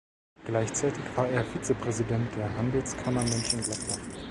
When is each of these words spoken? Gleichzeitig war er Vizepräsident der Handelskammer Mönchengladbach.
Gleichzeitig 0.45 1.03
war 1.15 1.27
er 1.29 1.43
Vizepräsident 1.45 2.35
der 2.35 2.51
Handelskammer 2.57 3.21
Mönchengladbach. 3.21 3.99